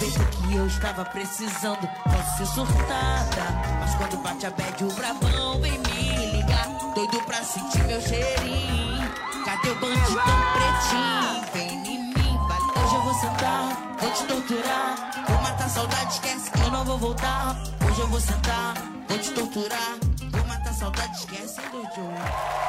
[0.00, 3.44] O que eu estava precisando, posso ser surtada.
[3.80, 6.68] Mas quando bate a bad, o bravão vem me ligar.
[6.94, 9.10] Doido pra sentir meu cheirinho.
[9.44, 10.24] Cadê o bandidão
[10.54, 11.52] pretinho?
[11.52, 12.84] Vem em mim, vale.
[12.84, 15.24] Hoje eu vou sentar, vou te torturar.
[15.28, 17.56] Vou matar saudade, esquece que eu não vou voltar.
[17.86, 18.74] Hoje eu vou sentar,
[19.06, 19.98] vou te torturar.
[20.30, 22.59] Vou matar saudade, esquece do Joe.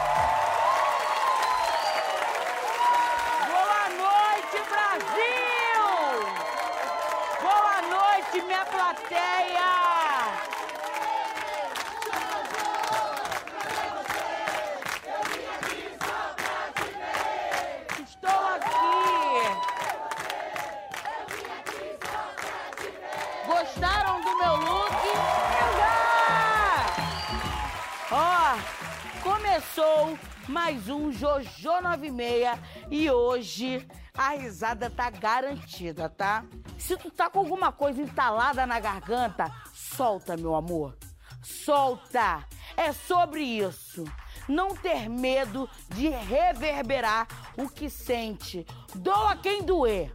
[29.52, 32.58] Começou mais um Jojo 96
[32.90, 33.86] e hoje
[34.18, 36.46] a risada tá garantida, tá?
[36.78, 40.98] Se tu tá com alguma coisa entalada na garganta, solta, meu amor.
[41.44, 42.46] Solta!
[42.78, 44.06] É sobre isso.
[44.48, 48.66] Não ter medo de reverberar o que sente.
[48.96, 50.14] Doa quem doer.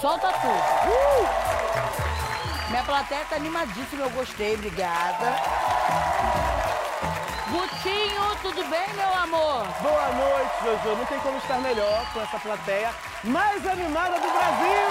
[0.00, 0.94] Solta tudo.
[0.94, 2.70] Uh!
[2.70, 5.67] Minha plateia tá animadíssima, eu gostei, obrigada.
[8.58, 9.64] Tudo bem, meu amor?
[9.80, 10.96] Boa noite, Jojo.
[10.96, 12.92] Não tem como estar melhor com essa plateia
[13.22, 14.88] mais animada do Brasil!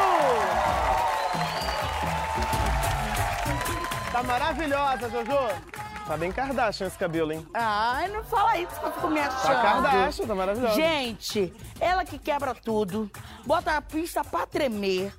[4.10, 5.62] Tá maravilhosa, Jojo.
[6.08, 7.46] Tá bem Kardashian esse cabelo, hein?
[7.54, 9.42] Ai, não fala isso que eu fico me achando.
[9.42, 10.76] Tá Kardashian, tá maravilhosa.
[10.76, 13.12] Gente, ela que quebra tudo,
[13.46, 15.14] bota a pista pra tremer,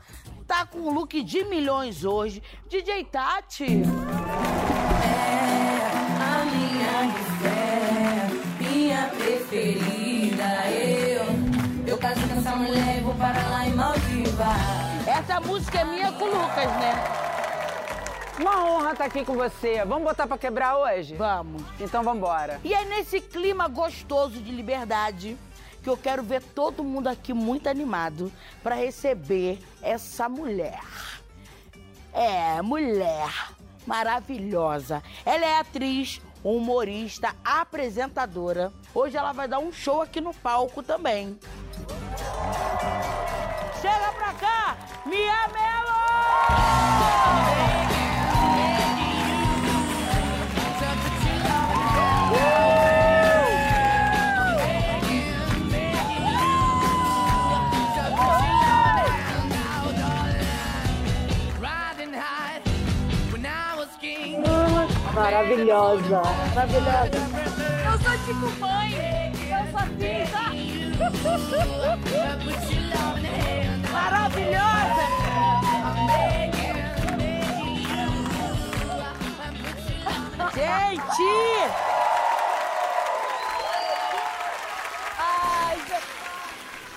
[0.46, 2.42] tá com um look de milhões hoje.
[2.70, 3.82] DJ Tati.
[9.52, 11.24] Eu.
[11.86, 14.44] Eu casei com essa mulher e vou para lá em Maldiva.
[15.06, 16.92] Essa música é minha com o Lucas, né?
[18.38, 19.84] Uma honra estar aqui com você.
[19.84, 21.14] Vamos botar pra quebrar hoje?
[21.14, 21.62] Vamos.
[21.80, 22.60] Então vambora.
[22.62, 25.36] E é nesse clima gostoso de liberdade
[25.82, 28.30] que eu quero ver todo mundo aqui muito animado
[28.62, 30.80] pra receber essa mulher.
[32.12, 33.28] É, mulher
[33.88, 35.02] maravilhosa.
[35.24, 36.20] Ela é atriz,
[36.56, 38.72] humorista, apresentadora.
[38.94, 41.38] Hoje ela vai dar um show aqui no palco também.
[43.80, 44.76] Chega pra cá,
[45.06, 46.97] Mia Mello!
[65.28, 66.22] Maravilhosa.
[66.54, 67.20] Maravilhosa.
[67.84, 68.90] Eu sou tipo mãe,
[69.44, 70.38] eu sou filha.
[73.92, 75.04] Maravilhosa!
[80.54, 81.30] Gente!
[85.18, 86.08] Ai, gente.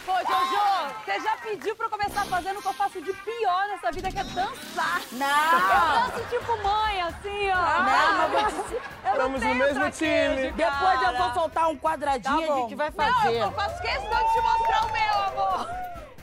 [0.05, 0.63] Pô, Jojo,
[1.05, 4.09] você já pediu pra eu começar fazendo o que eu faço de pior nessa vida,
[4.11, 5.01] que é dançar.
[5.11, 5.27] Não!
[5.27, 7.83] Eu danço tipo mãe, assim, ó.
[7.83, 10.51] Não, mas vou te- eu não Estamos no mesmo time.
[10.51, 13.37] Depois eu vou soltar um quadradinho Tá e a gente vai Não, fazer.
[13.39, 15.69] eu faço questão de te mostrar o meu, amor.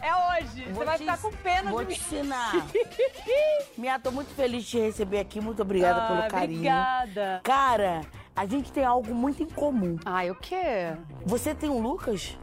[0.00, 0.64] É hoje.
[0.66, 2.18] Vou Você vai te ficar com pena Vou de te mim.
[2.20, 2.52] ensinar.
[3.76, 5.40] Minha, tô muito feliz de te receber aqui.
[5.40, 6.58] Muito obrigada Ah, pelo carinho.
[6.58, 7.40] Obrigada.
[7.42, 8.00] Cara,
[8.34, 9.98] a gente tem algo muito em comum.
[10.06, 10.94] Ai, o quê?
[11.26, 12.38] Você tem um Lucas?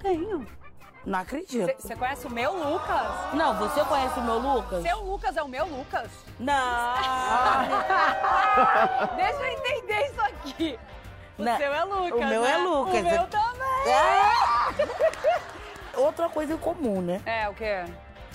[0.00, 0.44] Tenho.
[1.08, 1.74] Não acredito.
[1.80, 3.32] Você conhece o meu Lucas?
[3.32, 4.82] Não, você conhece o meu Lucas?
[4.82, 6.10] Seu Lucas é o meu Lucas?
[6.38, 6.54] Não.
[9.16, 10.78] Deixa eu entender isso aqui.
[11.38, 12.12] O Não, seu é Lucas.
[12.12, 12.50] o meu né?
[12.50, 13.00] é Lucas.
[13.00, 13.86] O meu também.
[13.86, 14.32] É.
[15.96, 17.22] Outra coisa em comum, né?
[17.24, 17.86] É, o quê?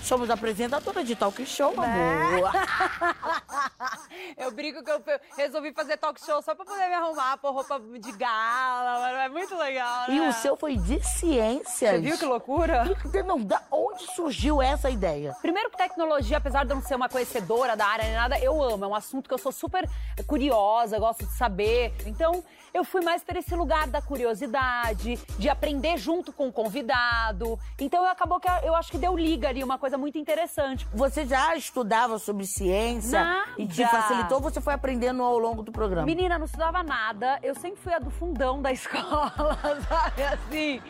[0.04, 1.86] Somos apresentadora de talk show, Né?
[1.86, 2.52] amor.
[4.36, 5.02] Eu brinco que eu
[5.36, 9.16] resolvi fazer talk show só pra poder me arrumar, pôr roupa de gala, mano.
[9.18, 10.14] É muito legal, né?
[10.14, 11.90] E o seu foi de ciências.
[11.92, 12.84] Você viu que loucura?
[13.26, 15.34] Não, da onde surgiu essa ideia?
[15.40, 18.62] Primeiro que tecnologia, apesar de eu não ser uma conhecedora da área nem nada, eu
[18.62, 18.84] amo.
[18.84, 19.88] É um assunto que eu sou super
[20.26, 21.94] curiosa, gosto de saber.
[22.06, 27.58] Então, eu fui mais para esse lugar da curiosidade, de aprender junto com o convidado.
[27.78, 30.86] Então, acabou que eu acho que deu liga ali, uma coisa muito interessante.
[30.92, 33.50] Você já estudava sobre ciência Nada.
[33.58, 34.40] e te facilitou?
[34.40, 36.06] Você foi aprendendo ao longo do programa?
[36.06, 37.38] Menina, não estudava nada.
[37.42, 39.56] Eu sempre fui a do fundão da escola,
[39.88, 40.22] sabe?
[40.22, 40.82] Assim.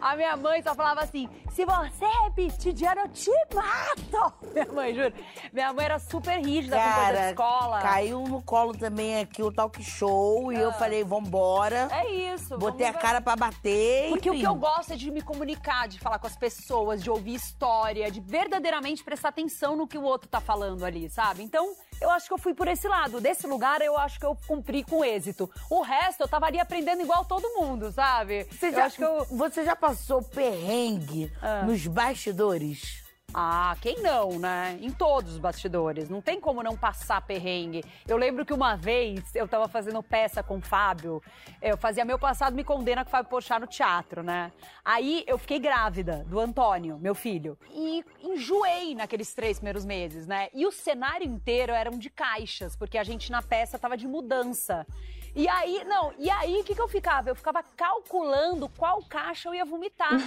[0.00, 4.32] A minha mãe só falava assim: se você repetir de ano, eu te mato.
[4.52, 5.12] Minha mãe, juro.
[5.52, 7.80] Minha mãe era super rígida com coisa de escola.
[7.80, 11.88] caiu no colo também aqui o talk show e eu falei, vambora.
[11.90, 12.56] É isso.
[12.58, 12.98] Botei a ver.
[12.98, 14.08] cara pra bater.
[14.10, 14.42] Porque o enfim.
[14.42, 18.10] que eu gosto é de me comunicar, de falar com as pessoas, de ouvir história,
[18.10, 18.20] de
[18.56, 21.42] verdadeiramente prestar atenção no que o outro tá falando ali, sabe?
[21.42, 23.18] Então, eu acho que eu fui por esse lado.
[23.20, 25.50] Desse lugar, eu acho que eu cumpri com êxito.
[25.70, 28.44] O resto, eu tava ali aprendendo igual todo mundo, sabe?
[28.50, 29.24] Você eu já, acho que eu...
[29.30, 31.62] você já passou perrengue Ah.
[31.62, 33.01] nos bastidores?
[33.34, 34.78] Ah, quem não, né?
[34.80, 36.10] Em todos os bastidores.
[36.10, 37.82] Não tem como não passar perrengue.
[38.06, 41.22] Eu lembro que uma vez eu tava fazendo peça com o Fábio.
[41.60, 44.52] Eu fazia Meu Passado Me Condena com o Fábio Pochá no teatro, né?
[44.84, 47.58] Aí eu fiquei grávida do Antônio, meu filho.
[47.70, 50.48] E enjoei naqueles três primeiros meses, né?
[50.52, 54.86] E o cenário inteiro eram de caixas, porque a gente na peça tava de mudança.
[55.34, 57.30] E aí, não, e aí o que, que eu ficava?
[57.30, 60.10] Eu ficava calculando qual caixa eu ia vomitar.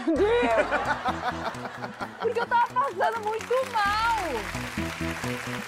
[2.19, 4.15] Porque eu tava passando muito mal.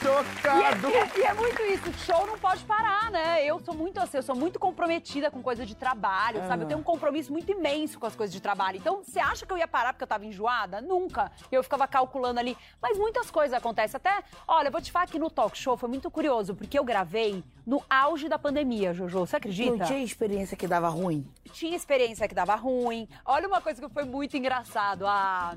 [0.01, 0.89] Chocado!
[0.89, 3.45] E é, e é muito isso, show não pode parar, né?
[3.45, 6.63] Eu sou muito assim, eu sou muito comprometida com coisa de trabalho, sabe?
[6.63, 8.78] Eu tenho um compromisso muito imenso com as coisas de trabalho.
[8.78, 10.81] Então, você acha que eu ia parar porque eu tava enjoada?
[10.81, 11.31] Nunca.
[11.51, 12.57] Eu ficava calculando ali.
[12.81, 13.98] Mas muitas coisas acontecem.
[13.98, 16.84] Até, olha, eu vou te falar que no talk show foi muito curioso, porque eu
[16.84, 19.19] gravei no auge da pandemia, Jojo.
[19.19, 19.75] Você acredita?
[19.75, 21.28] Não tinha experiência que dava ruim?
[21.52, 23.08] tinha experiência que dava ruim.
[23.25, 25.06] Olha uma coisa que foi muito engraçado.
[25.06, 25.56] A...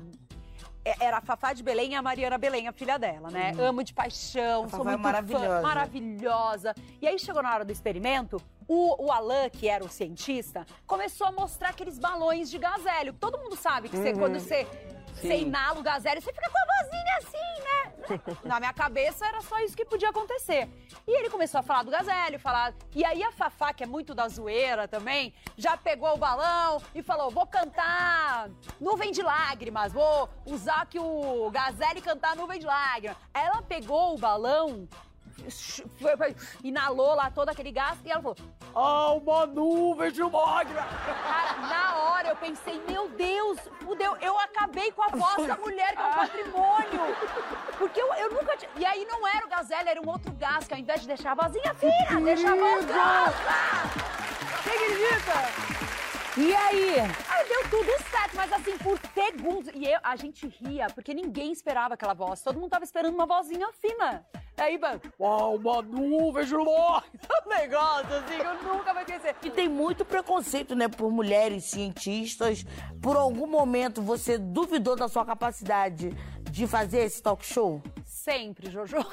[0.83, 3.53] é- Era a Fafá de Belém e a Mariana Belém, a filha dela, né?
[3.57, 5.47] Amo de paixão, A sou Fafá é muito maravilhosa.
[5.47, 6.75] fã, maravilhosa.
[7.01, 11.27] E aí chegou na hora do experimento, o, o Alan, que era o cientista, começou
[11.27, 13.13] a mostrar aqueles balões de gás hélio.
[13.13, 14.67] Todo mundo sabe que você, quando você,
[15.21, 18.37] você inala o gás hélio, você fica com a vozinha assim, né?
[18.43, 20.67] Na minha cabeça era só isso que podia acontecer.
[21.07, 22.73] E ele começou a falar do gás hélio, falar...
[22.95, 27.01] E aí a Fafá, que é muito da zoeira também, já pegou o balão e
[27.01, 33.17] falou, vou cantar Nuvem de Lágrimas, vou usar que o Gazelle cantar Nuvem de Lágrimas.
[33.33, 34.87] Ela pegou o balão
[36.63, 38.37] inalou lá todo aquele gás e ela falou:
[38.75, 40.85] Ah, uma nuvem de lágrimas!
[41.25, 45.95] Cara, na hora eu pensei: Meu Deus, fudeu, eu acabei com a voz da mulher,
[45.95, 47.15] que é um patrimônio!
[47.77, 48.71] Porque eu, eu nunca tinha.
[48.75, 51.31] E aí não era o gazelle, era um outro gás, que ao invés de deixar
[51.31, 53.35] a vozinha fina, deixava o gás!
[54.63, 55.80] Você acredita?
[56.43, 56.99] E aí?
[57.29, 59.71] Aí deu tudo certo, mas assim, por segundos.
[59.75, 62.41] E eu- a gente ria, porque ninguém esperava aquela voz.
[62.41, 64.25] Todo mundo tava esperando uma vozinha fina.
[64.57, 67.03] Aí, mano, uau, uma nuvem de luz.
[67.45, 69.35] Um negócio assim que eu nunca vou esquecer.
[69.43, 72.63] E tem muito preconceito, né, por mulheres cientistas.
[73.01, 76.11] Por algum momento você duvidou da sua capacidade
[76.49, 77.81] de fazer esse talk show?
[78.05, 78.97] Sempre, Jojo.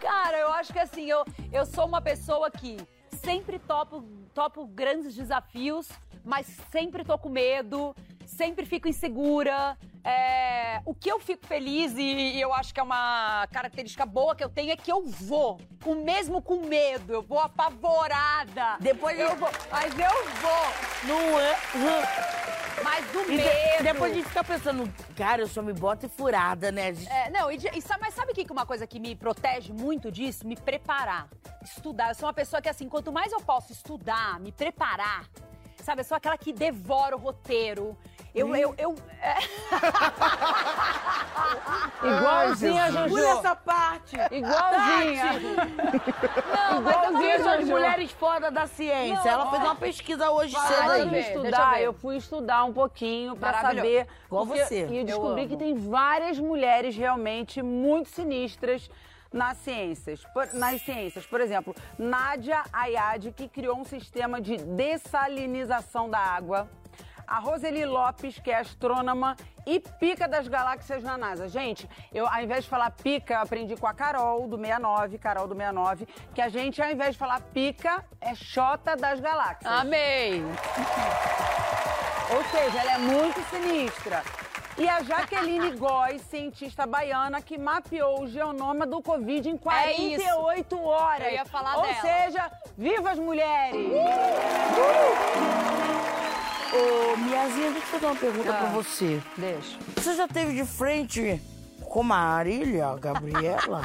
[0.00, 2.76] Cara, eu acho que assim, eu, eu sou uma pessoa que
[3.16, 4.02] sempre topo,
[4.34, 5.88] topo grandes desafios,
[6.24, 7.94] mas sempre tô com medo,
[8.26, 9.76] sempre fico insegura.
[10.02, 14.34] É, o que eu fico feliz e, e eu acho que é uma característica boa
[14.34, 18.78] que eu tenho é que eu vou, com, mesmo com medo, eu vou apavorada.
[18.80, 21.06] Depois eu vou, mas eu vou.
[21.06, 22.59] Não é?
[22.90, 23.82] Mas do E medo.
[23.84, 26.92] depois a gente fica pensando, cara, eu só me boto e furada, né?
[26.92, 29.72] Gente- É, não, e, e mas sabe o que que uma coisa que me protege
[29.72, 30.46] muito disso?
[30.46, 31.28] Me preparar.
[31.62, 32.08] Estudar.
[32.10, 35.26] Eu sou uma pessoa que, assim, quanto mais eu posso estudar, me preparar,
[35.84, 36.00] sabe?
[36.00, 37.96] Eu sou aquela que devora o roteiro.
[38.34, 38.94] Eu, eu, eu.
[39.20, 39.34] é.
[42.02, 43.24] Igualzinha, Pula Jojo.
[43.38, 44.16] essa parte!
[44.30, 45.32] Igualzinha.
[46.54, 49.24] Não, mas eu não- são as mulheres foda da ciência?
[49.24, 51.00] Não, Ela fez uma pesquisa hoje Vai, cedo eu aí.
[51.02, 51.82] eu estudar, ver.
[51.84, 54.06] eu fui estudar um pouquinho pra saber.
[54.26, 54.86] Igual você.
[54.86, 55.50] E eu descobri amo.
[55.50, 58.90] que tem várias mulheres realmente muito sinistras
[59.32, 60.24] nas ciências.
[60.34, 61.26] Por- nas ciências.
[61.26, 66.68] Por exemplo, Nádia Ayad, que criou um sistema de dessalinização da água.
[67.26, 71.48] A Roseli Lopes, que é astrônoma e pica das galáxias na NASA.
[71.48, 75.46] Gente, eu ao invés de falar pica, eu aprendi com a Carol do 69, Carol
[75.46, 79.72] do 69, que a gente, ao invés de falar pica, é xota das galáxias.
[79.72, 80.42] Amei!
[82.34, 84.24] Ou seja, ela é muito sinistra.
[84.78, 91.26] E a Jaqueline Góes, cientista baiana, que mapeou o genoma do Covid em 48 horas.
[91.26, 92.00] Eu ia falar Ou dela.
[92.00, 93.76] seja, viva as mulheres!
[96.72, 98.56] Ô, Miazinha, deixa eu fazer uma pergunta Ah.
[98.58, 99.20] pra você.
[99.36, 99.76] Deixa.
[99.96, 101.42] Você já teve de frente
[101.84, 103.82] com Marília, Gabriela?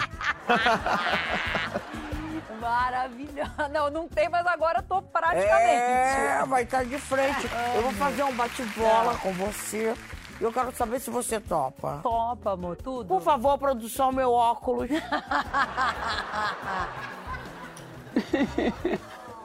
[2.62, 3.68] Maravilhosa.
[3.72, 5.51] Não, não tem, mas agora eu tô praticamente.
[5.51, 7.48] É, vai estar de frente.
[7.75, 9.94] Eu vou fazer um bate-bola com você.
[10.39, 12.00] E eu quero saber se você topa.
[12.04, 13.08] Topa, amor, tudo.
[13.08, 14.89] Por favor, produção, meu óculos.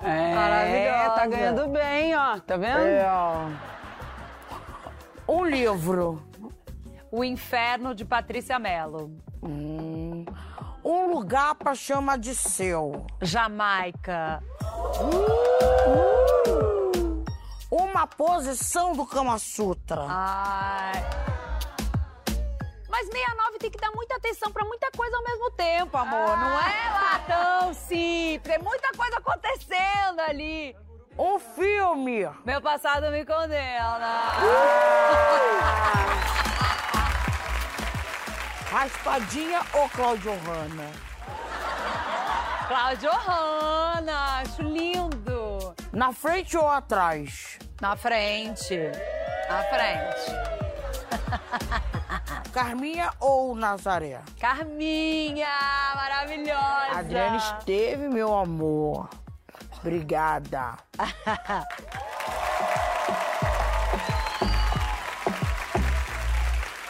[0.02, 1.10] É, Maravilhosa.
[1.14, 2.38] tá ganhando bem, ó.
[2.40, 2.78] Tá vendo?
[2.78, 3.06] É.
[5.28, 6.22] Um livro.
[7.10, 9.10] O Inferno de Patrícia Mello.
[9.42, 10.24] Hum,
[10.84, 13.04] um lugar pra chamar de seu.
[13.20, 14.42] Jamaica.
[17.90, 20.06] Uma posição do Kama Sutra.
[20.08, 20.92] Ai.
[22.88, 26.36] Mas 69 tem que dar muita atenção pra muita coisa ao mesmo tempo, amor.
[26.36, 28.42] Não é lá tão simples.
[28.42, 30.76] Tem muita coisa acontecendo ali.
[31.18, 32.28] Um filme.
[32.44, 34.20] Meu passado me condena.
[38.70, 40.90] Raspadinha ou Cláudio Hanna?
[42.68, 45.74] Cláudio Hanna, acho lindo.
[45.92, 47.58] Na frente ou atrás?
[47.80, 48.78] Na frente.
[49.48, 50.30] Na frente.
[52.52, 54.20] Carminha ou Nazaré?
[54.38, 55.48] Carminha,
[55.94, 56.98] maravilhosa.
[56.98, 59.08] Adriana esteve, meu amor.
[59.78, 60.76] Obrigada.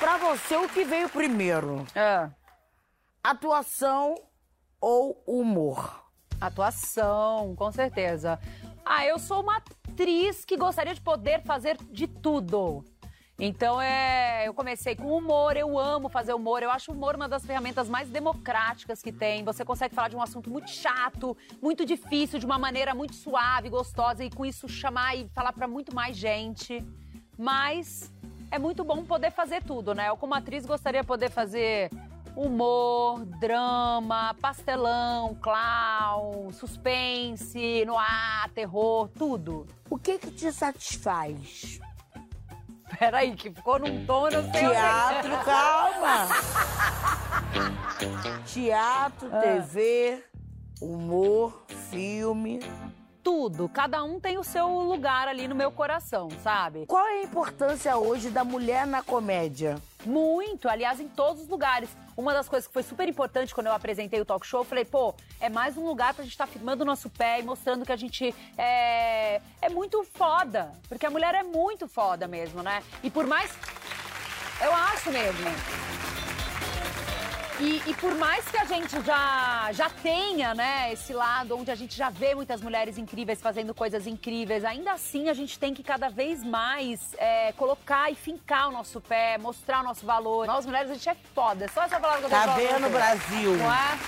[0.00, 1.86] pra você, o que veio primeiro?
[1.94, 2.28] É.
[3.22, 4.16] Atuação
[4.80, 6.02] ou humor?
[6.40, 8.40] Atuação, com certeza.
[8.92, 12.84] Ah, eu sou uma atriz que gostaria de poder fazer de tudo.
[13.38, 16.60] Então, é, eu comecei com humor, eu amo fazer humor.
[16.60, 19.44] Eu acho humor uma das ferramentas mais democráticas que tem.
[19.44, 23.68] Você consegue falar de um assunto muito chato, muito difícil, de uma maneira muito suave,
[23.68, 26.84] gostosa, e com isso chamar e falar pra muito mais gente.
[27.38, 28.12] Mas
[28.50, 30.08] é muito bom poder fazer tudo, né?
[30.08, 31.90] Eu, como atriz, gostaria de poder fazer
[32.36, 39.66] humor, drama, pastelão, clown, suspense, noir, terror, tudo.
[39.88, 41.80] O que que te satisfaz?
[42.98, 44.80] Peraí, que ficou num tom, eu não sei onde é.
[44.80, 46.28] Teatro, calma.
[48.46, 50.24] Teatro, TV,
[50.80, 52.60] humor, filme.
[53.22, 53.68] Tudo.
[53.68, 56.86] Cada um tem o seu lugar ali no meu coração, sabe?
[56.86, 59.76] Qual é a importância hoje da mulher na comédia?
[60.04, 61.90] Muito, aliás, em todos os lugares.
[62.16, 64.84] Uma das coisas que foi super importante quando eu apresentei o talk show, eu falei,
[64.84, 67.92] pô, é mais um lugar pra gente estar firmando o nosso pé e mostrando que
[67.92, 70.72] a gente é, é muito foda.
[70.88, 72.82] Porque a mulher é muito foda mesmo, né?
[73.02, 73.50] E por mais.
[74.60, 75.50] Eu acho mesmo.
[77.60, 81.74] E, e por mais que a gente já, já tenha, né, esse lado onde a
[81.74, 85.82] gente já vê muitas mulheres incríveis fazendo coisas incríveis, ainda assim a gente tem que
[85.82, 90.46] cada vez mais é, colocar e fincar o nosso pé, mostrar o nosso valor.
[90.46, 91.68] Nós mulheres, a gente é foda.
[91.74, 92.88] Só essa palavra que eu tô Tá vendo, você.
[92.88, 93.56] Brasil?
[93.58, 93.98] Não é?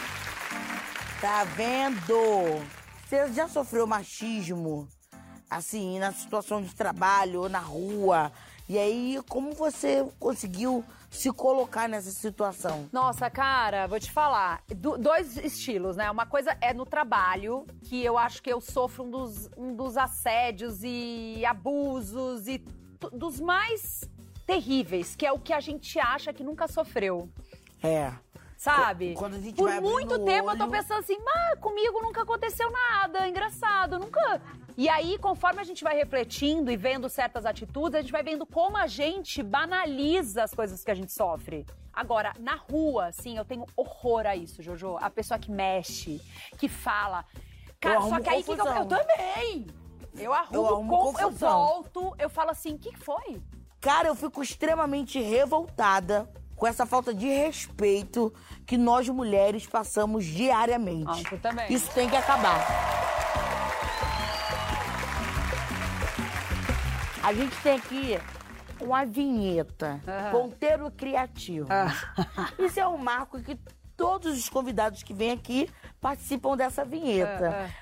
[1.20, 2.62] Tá vendo?
[3.06, 4.88] Você já sofreu machismo?
[5.50, 8.32] Assim, na situação de trabalho na rua?
[8.66, 10.82] E aí, como você conseguiu
[11.12, 12.88] se colocar nessa situação?
[12.90, 14.62] Nossa, cara, vou te falar.
[14.74, 16.10] Do- dois estilos, né?
[16.10, 19.96] Uma coisa é no trabalho, que eu acho que eu sofro um dos, um dos
[19.96, 22.64] assédios e abusos e
[23.12, 24.08] dos mais
[24.46, 27.28] terríveis, que é o que a gente acha que nunca sofreu.
[27.82, 28.12] É.
[28.62, 29.14] Sabe?
[29.16, 32.22] Quando a gente Por vai muito tempo eu tô olho- pensando assim, mas comigo nunca
[32.22, 34.40] aconteceu nada, engraçado, nunca.
[34.76, 38.46] E aí, conforme a gente vai refletindo e vendo certas atitudes, a gente vai vendo
[38.46, 41.66] como a gente banaliza as coisas que a gente sofre.
[41.92, 44.96] Agora, na rua, assim, eu tenho horror a isso, Jojo.
[45.00, 46.20] A pessoa que mexe,
[46.56, 47.24] que fala.
[47.80, 49.66] Cara, Eu só que aí que eu, eu também.
[50.16, 53.42] Eu arrumo, Eu com- eu volto, eu falo assim, o que foi?
[53.80, 56.30] Cara, eu fico extremamente revoltada
[56.62, 58.32] com essa falta de respeito
[58.64, 61.24] que nós mulheres passamos diariamente.
[61.34, 61.72] Ah, também.
[61.72, 62.64] Isso tem que acabar.
[67.20, 68.16] A gente tem aqui
[68.80, 70.00] uma vinheta,
[70.30, 71.66] ponteiro criativo.
[72.56, 73.58] Isso é um marco que
[73.96, 75.68] todos os convidados que vêm aqui
[76.00, 77.72] participam dessa vinheta.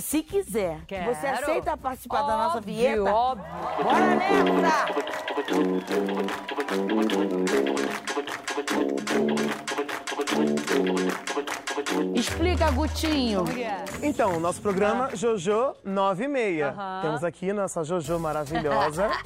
[0.00, 1.14] Se quiser, Quero.
[1.14, 3.02] você aceita participar da nossa Óbvio, vinheta?
[3.14, 3.44] óbvio.
[3.84, 4.86] Bora nessa!
[12.14, 13.44] Explica, Gutinho.
[14.02, 16.62] Então, nosso programa Jojo 96.
[16.62, 17.00] Aham.
[17.02, 19.10] Temos aqui nossa Jojo maravilhosa.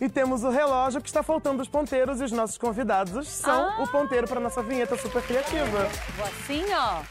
[0.00, 3.82] E temos o relógio que está faltando os ponteiros e os nossos convidados são Ah.
[3.84, 5.88] o ponteiro para nossa vinheta super criativa.
[6.16, 7.02] Vou assim, ó.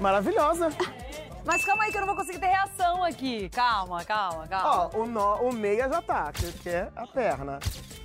[0.00, 0.70] Maravilhosa.
[1.48, 3.48] Mas calma aí que eu não vou conseguir ter reação aqui.
[3.48, 4.90] Calma, calma, calma.
[4.92, 7.58] Ó, o, nó, o meia já tá, que, é a perna.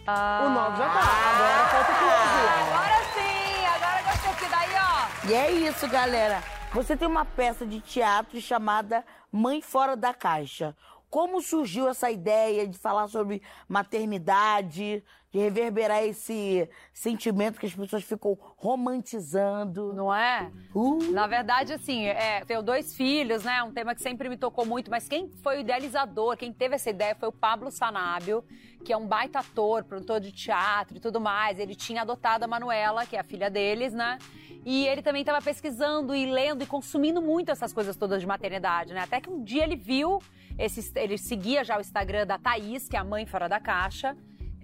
[0.07, 0.45] Ah.
[0.45, 1.01] O nove já tá.
[1.01, 2.71] Agora falta o close.
[2.71, 5.27] Agora sim, agora gostei que daí, ó.
[5.27, 6.41] E é isso, galera.
[6.71, 10.73] Você tem uma peça de teatro chamada Mãe Fora da Caixa.
[11.09, 18.03] Como surgiu essa ideia de falar sobre maternidade, de reverberar esse sentimento que as pessoas
[18.03, 19.91] ficam romantizando?
[19.91, 20.51] Não é?
[20.75, 21.11] Uh.
[21.11, 23.63] Na verdade, assim, é, tenho dois filhos, né?
[23.63, 26.91] Um tema que sempre me tocou muito, mas quem foi o idealizador, quem teve essa
[26.91, 28.43] ideia foi o Pablo Sanábio,
[28.85, 31.57] que é um baita ator, produtor de teatro e tudo mais.
[31.57, 34.19] Ele tinha adotado a Manuela, que é a filha deles, né?
[34.63, 38.93] E ele também estava pesquisando e lendo e consumindo muito essas coisas todas de maternidade,
[38.93, 39.01] né?
[39.01, 40.21] Até que um dia ele viu,
[40.59, 44.15] esse, ele seguia já o Instagram da Thaís, que é a mãe fora da caixa,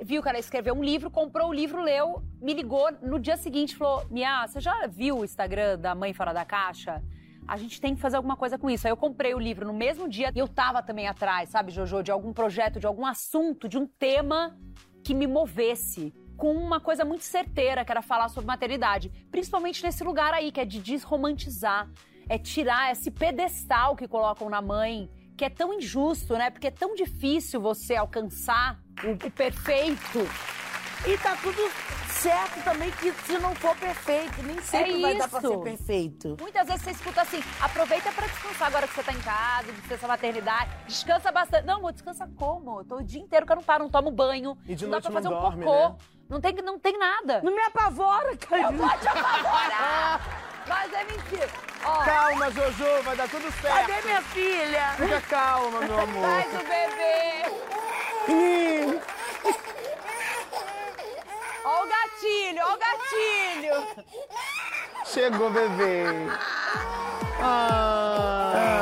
[0.03, 3.75] viu que ela escreveu um livro, comprou o livro, leu, me ligou no dia seguinte
[3.75, 7.03] falou: Mia, você já viu o Instagram da Mãe Fora da Caixa?
[7.47, 8.85] A gente tem que fazer alguma coisa com isso.
[8.85, 12.03] Aí eu comprei o livro no mesmo dia e eu tava também atrás, sabe, Jojo,
[12.03, 14.55] de algum projeto, de algum assunto, de um tema
[15.03, 16.13] que me movesse.
[16.37, 19.09] Com uma coisa muito certeira, que era falar sobre maternidade.
[19.31, 21.89] Principalmente nesse lugar aí, que é de desromantizar.
[22.29, 25.09] É tirar esse pedestal que colocam na mãe,
[25.39, 26.50] que é tão injusto, né?
[26.50, 30.19] Porque é tão difícil você alcançar o, o perfeito.
[31.08, 31.72] E tá tudo
[32.10, 35.48] certo também que se não for perfeito, nem sempre vai dar pra isso.
[35.48, 36.36] ser perfeito.
[36.41, 39.79] Muitas vezes você escuta assim, aproveita pra descansar agora que você tá em casa, de
[39.79, 41.65] licença maternidade, descansa bastante.
[41.65, 42.81] Não, amor, descansa como?
[42.81, 44.91] Eu tô o dia inteiro que eu não paro, não tomo banho, E de não
[44.91, 45.89] dá noite pra fazer não um dorme, cocô.
[45.89, 45.96] né?
[46.27, 47.41] Não, tem, não tem nada.
[47.41, 48.63] Não me apavora, cara.
[48.63, 50.48] Eu vou te apavorar!
[50.69, 51.49] Mas é mentira.
[51.83, 53.88] Ó, Calma, Jojo, vai dar tudo certo.
[53.88, 54.93] Cadê minha filha?
[54.97, 56.21] Fica calma, meu amor.
[56.23, 57.29] traz o bebê.
[61.65, 64.05] Ó o gatilho, ó o gatilho.
[65.05, 66.03] Chegou, bebê.
[67.41, 68.78] Ai.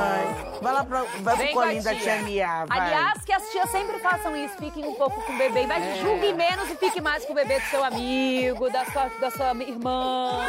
[0.62, 2.16] Vai lá pra, vai Vem pro colinho da tia.
[2.24, 2.80] Mia, vai.
[2.80, 5.96] Aliás, que as tias sempre façam isso, fiquem um pouco com o bebê, mas É.
[6.02, 9.52] julguem menos e fique mais com o bebê do seu amigo, da sua, da sua
[9.64, 10.42] irmã.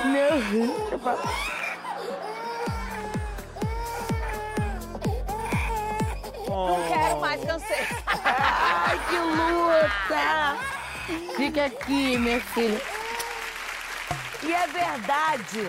[6.48, 7.86] Não quero mais cansei.
[8.24, 10.58] Ai, que luta!
[11.36, 12.80] Fica aqui, minha filha.
[14.42, 15.68] E é verdade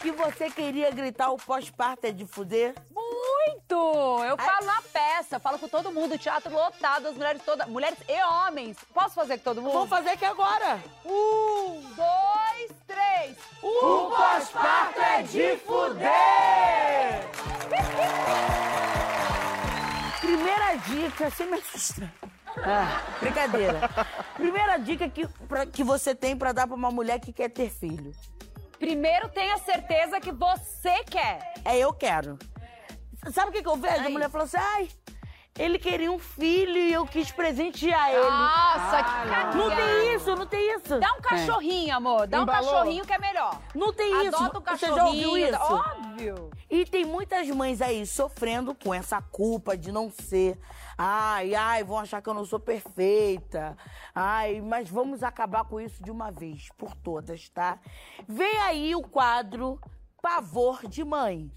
[0.00, 2.74] que você queria gritar o pós-parto é de fuder?
[3.46, 4.24] Muito!
[4.24, 8.22] Eu falo na peça, falo com todo mundo, teatro lotado, as mulheres todas, mulheres e
[8.22, 8.76] homens.
[8.92, 9.72] Posso fazer com todo mundo?
[9.72, 10.78] Vamos fazer aqui agora.
[11.04, 13.36] Um, dois, três.
[13.62, 16.10] O pós-parto é de fuder!
[20.20, 22.12] Primeira dica, você me assusta.
[22.58, 23.80] Ah, brincadeira.
[24.34, 27.70] Primeira dica que, pra- que você tem pra dar pra uma mulher que quer ter
[27.70, 28.12] filho.
[28.78, 31.54] Primeiro tenha certeza que você quer.
[31.64, 32.38] É eu quero.
[33.32, 34.00] Sabe o que, que eu vejo?
[34.00, 34.08] A Ai.
[34.08, 34.88] mulher falou assim: ai,
[35.58, 38.20] ele queria um filho e eu quis presentear ele.
[38.30, 39.56] Nossa, que cagada.
[39.58, 40.98] não tem isso, não tem isso.
[40.98, 42.26] Dá um cachorrinho, amor.
[42.26, 42.70] Dá Embalou?
[42.70, 43.60] um cachorrinho que é melhor.
[43.74, 44.36] Não tem isso.
[44.36, 44.96] Adota um Você cachorrinho.
[44.96, 45.58] já ouviu isso?
[45.60, 46.50] Óbvio.
[46.70, 50.58] E tem muitas mães aí sofrendo com essa culpa de não ser.
[50.96, 53.76] Ai, ai, vão achar que eu não sou perfeita.
[54.14, 57.78] Ai, mas vamos acabar com isso de uma vez por todas, tá?
[58.28, 59.80] Vem aí o quadro
[60.22, 61.50] Pavor de Mãe.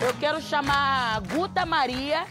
[0.00, 2.26] Eu quero chamar Guta Maria.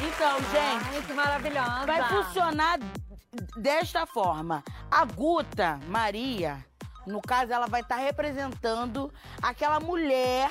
[0.00, 1.86] Então, gente, Ai, que maravilhosa.
[1.86, 2.78] vai funcionar
[3.56, 4.62] desta forma.
[4.90, 6.64] A Guta Maria,
[7.06, 9.12] no caso, ela vai estar representando
[9.42, 10.50] aquela mulher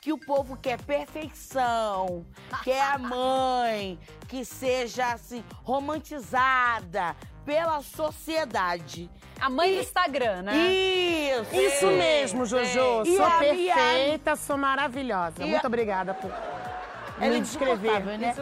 [0.00, 2.24] que o povo quer perfeição,
[2.62, 9.10] quer a mãe, que seja assim romantizada pela sociedade.
[9.40, 10.56] A mãe do Instagram, né?
[10.72, 11.54] Isso.
[11.54, 13.02] Isso mesmo, Jojo.
[13.04, 15.42] E Sou perfeita, sou maravilhosa.
[15.42, 18.00] E Muito a- obrigada por Ela é me descrever.
[18.18, 18.34] né?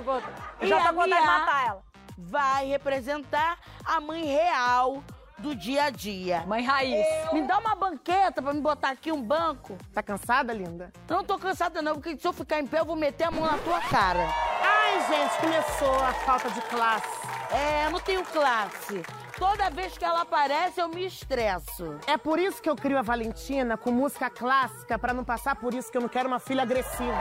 [0.60, 1.82] E Já tá com vontade de matar ela.
[2.16, 5.02] Vai representar a mãe real
[5.44, 6.42] do dia a dia.
[6.46, 7.06] Mãe raiz.
[7.30, 9.76] Me dá uma banqueta pra me botar aqui um banco.
[9.92, 10.90] Tá cansada, linda?
[11.06, 13.30] Eu não tô cansada não, porque se eu ficar em pé eu vou meter a
[13.30, 14.26] mão na tua cara.
[14.62, 17.06] Ai, gente, começou a falta de classe.
[17.50, 19.02] É, eu não tenho classe.
[19.38, 21.98] Toda vez que ela aparece eu me estresso.
[22.06, 25.74] É por isso que eu crio a Valentina com música clássica, pra não passar por
[25.74, 27.20] isso que eu não quero uma filha agressiva.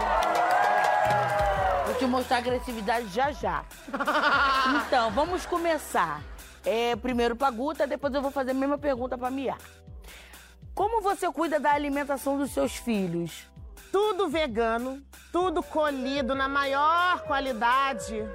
[1.85, 3.65] Vou te mostrar a agressividade já já.
[4.87, 6.21] Então, vamos começar.
[6.65, 9.55] É, primeiro pra Guta, depois eu vou fazer a mesma pergunta pra Mia.
[10.73, 13.47] Como você cuida da alimentação dos seus filhos?
[13.91, 18.25] Tudo vegano, tudo colhido na maior qualidade,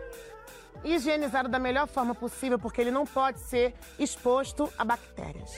[0.84, 5.50] higienizado da melhor forma possível, porque ele não pode ser exposto a bactérias.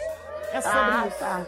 [0.52, 1.18] É sobre Ah, isso.
[1.18, 1.46] tá.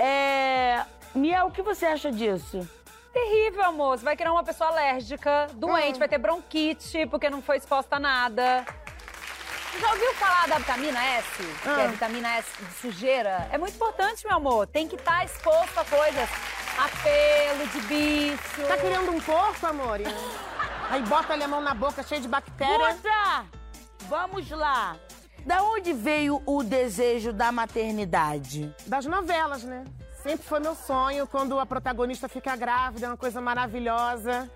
[0.00, 0.84] É.
[1.14, 2.66] Mia, o que você acha disso?
[3.12, 3.98] Terrível, amor.
[3.98, 8.00] Você vai criar uma pessoa alérgica, doente, vai ter bronquite, porque não foi exposta a
[8.00, 8.64] nada.
[9.78, 11.28] Já ouviu falar da vitamina S?
[11.62, 13.48] Que é a vitamina S de sujeira?
[13.52, 14.66] É muito importante, meu amor.
[14.66, 16.28] Tem que estar exposto a coisas.
[16.78, 18.62] A pelo de bicho.
[18.66, 20.00] Tá querendo um porco, amor?
[20.90, 22.94] Aí bota ali a mão na boca cheio de bactéria.
[22.94, 23.46] Guta!
[24.08, 24.96] Vamos lá.
[25.46, 28.74] Da onde veio o desejo da maternidade?
[28.86, 29.84] Das novelas, né?
[30.22, 34.50] Sempre foi meu sonho quando a protagonista fica grávida, é uma coisa maravilhosa.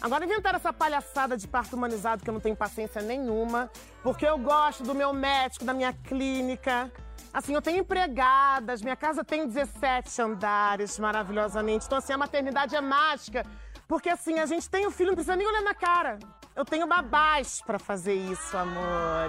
[0.00, 3.70] Agora inventaram essa palhaçada de parto humanizado que eu não tenho paciência nenhuma,
[4.02, 6.90] porque eu gosto do meu médico, da minha clínica.
[7.32, 11.86] Assim, eu tenho empregadas, minha casa tem 17 andares, maravilhosamente.
[11.86, 13.44] Então, assim, a maternidade é mágica,
[13.88, 16.18] porque assim, a gente tem o filho, não precisa nem olhar na cara.
[16.54, 19.28] Eu tenho babás pra fazer isso, amor.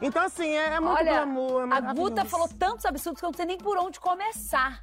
[0.00, 1.92] Então, assim, é, é muito Olha, glamour, é a.
[1.92, 4.80] Guta falou tantos absurdos que eu não sei nem por onde começar.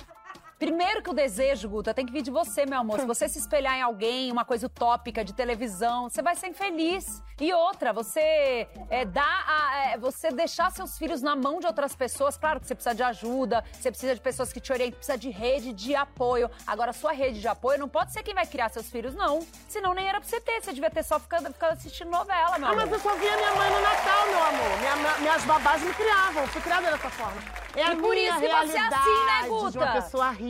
[0.58, 3.00] Primeiro que o desejo, Guta, tem que vir de você, meu amor.
[3.02, 7.22] Se você se espelhar em alguém, uma coisa utópica de televisão, você vai ser infeliz.
[7.42, 11.94] E outra, você é, dá a- é, você deixar seus filhos na mão de outras
[11.94, 12.38] pessoas.
[12.38, 15.30] Claro que você precisa de ajuda, você precisa de pessoas que te orientem, precisa de
[15.30, 16.50] rede de apoio.
[16.66, 19.46] Agora, sua rede de apoio não pode ser quem vai criar seus filhos, não.
[19.68, 20.62] Senão nem era pra você ter.
[20.62, 22.76] Você devia ter só ficado, ficado assistindo novela, meu Ah, amor.
[22.84, 24.78] mas eu só via minha mãe no Natal, meu amor.
[24.80, 27.42] Minha- minha- minhas babás me criavam, fui criada dessa forma.
[27.76, 28.46] É a E por isso que você
[28.78, 29.72] é assim, né, Guta?
[29.72, 30.45] de uma pessoa rica.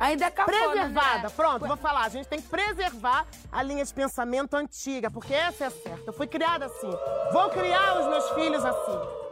[0.00, 1.32] Ainda é cafona, Preservada, né?
[1.34, 2.02] pronto, vou falar.
[2.02, 6.02] A gente tem que preservar a linha de pensamento antiga, porque essa é certa.
[6.08, 6.90] Eu fui criada assim.
[7.32, 9.22] Vou criar os meus filhos assim.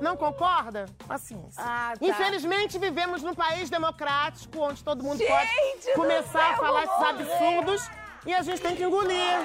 [0.00, 0.86] Não concorda?
[1.06, 1.62] Paciência.
[1.62, 2.06] Ah, tá.
[2.06, 7.90] Infelizmente, vivemos num país democrático, onde todo mundo Gente pode começar a falar esses absurdos
[8.24, 9.38] e a gente tem que engolir.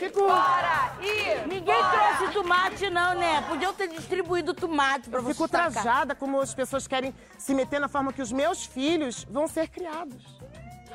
[0.00, 0.20] Fico...
[0.20, 0.92] Bora!
[1.00, 1.46] Ir!
[1.46, 3.44] Ninguém trouxe tomate, não, né?
[3.48, 5.68] Podiam ter distribuído tomate pra Eu você fico tacar.
[5.68, 9.68] ultrajada como as pessoas querem se meter na forma que os meus filhos vão ser
[9.68, 10.22] criados.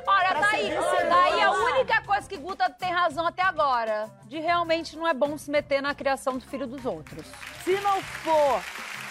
[0.08, 0.70] Olha, Pra daí,
[1.10, 5.38] daí a única coisa que Guta tem razão até agora, de realmente não é bom
[5.38, 7.28] se meter na criação do filho dos outros.
[7.64, 8.62] Se não for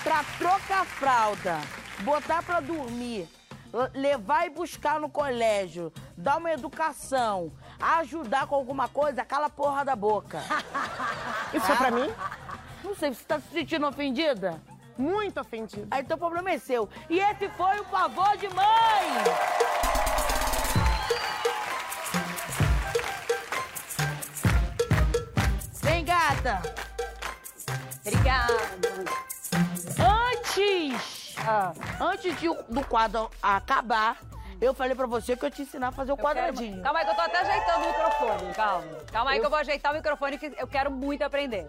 [0.03, 1.59] pra trocar fralda,
[2.01, 3.29] botar pra dormir,
[3.95, 9.85] levar e buscar no colégio, dar uma educação, ajudar com alguma coisa, cala a porra
[9.85, 10.41] da boca.
[11.55, 12.13] Isso foi pra mim?
[12.85, 14.61] Não sei, você tá se sentindo ofendida?
[14.97, 15.87] Muito ofendido.
[15.91, 16.89] Aí então o problema é seu.
[17.09, 19.25] E esse foi o favor de mãe!
[25.83, 26.61] Vem, gata!
[28.07, 28.55] Obrigada.
[29.99, 34.17] Antes, Ah, antes de- do quadro acabar,
[34.61, 36.83] eu falei pra você que eu te ensinar a fazer o eu quero- quadradinho.
[36.83, 38.85] Calma aí que eu tô até ajeitando o microfone, calma.
[39.13, 41.67] Calma aí que eu vou ajeitar o microfone que eu quero muito aprender.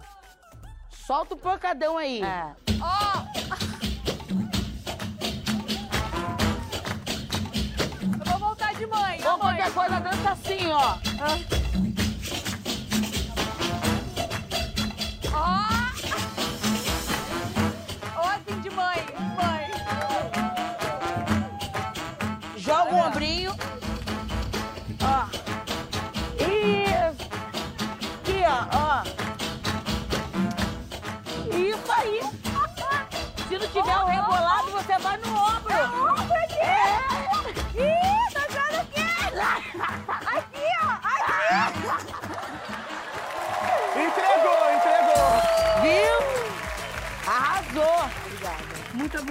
[0.90, 2.22] Solta o pancadão aí.
[2.24, 2.56] É.
[2.82, 3.20] Ó!
[8.26, 9.40] Eu vou voltar de mãe, Ou mãe.
[9.40, 10.96] qualquer coisa, dança assim, ó.
[10.96, 11.69] Ó!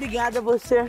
[0.08, 0.86] Obrigada a você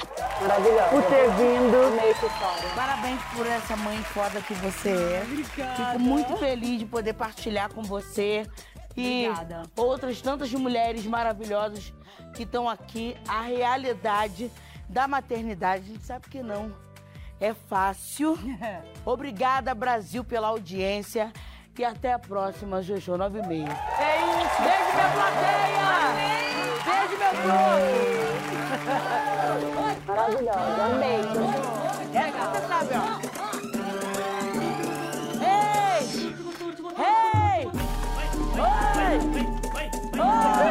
[0.90, 2.74] por ter vindo.
[2.74, 5.26] Parabéns por essa mãe foda que você é.
[5.26, 8.50] Fico muito feliz de poder partilhar com você.
[8.96, 9.64] E Obrigada.
[9.76, 11.94] outras tantas mulheres maravilhosas
[12.34, 13.18] que estão aqui.
[13.28, 14.50] A realidade
[14.88, 16.74] da maternidade, a gente sabe que não
[17.40, 18.38] é fácil.
[19.06, 21.32] Obrigada, Brasil, pela audiência.
[21.78, 23.70] E até a próxima, Jojo 96.
[23.70, 24.62] É isso.
[24.62, 26.10] Beijo, minha plateia!
[26.84, 28.39] Beijo, meu povo!
[30.08, 31.20] Maravilhosa, amei.
[32.14, 33.04] É, você sabe, ó.
[35.42, 36.02] Ei!
[36.98, 37.62] Ei!
[38.60, 39.16] Oi!
[40.20, 40.70] Oi!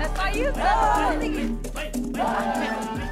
[0.00, 0.58] É só isso?
[0.58, 3.09] É só isso.